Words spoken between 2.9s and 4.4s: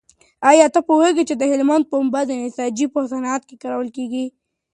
په صنعت کې کارول کېږي؟